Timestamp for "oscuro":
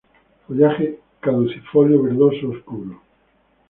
2.49-3.01